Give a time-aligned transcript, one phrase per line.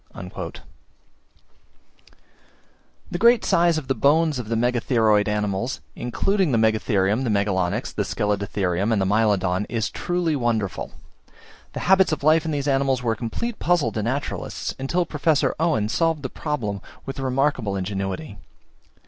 [3.11, 8.91] The great size of the bones of the Megatheroid animals, including the Megatherium, Megalonyx, Scelidotherium,
[8.91, 10.89] and Mylodon, is truly wonderful.
[11.73, 15.53] The habits of life of these animals were a complete puzzle to naturalists, until Professor
[15.59, 18.39] Owen solved the problem with remarkable ingenuity.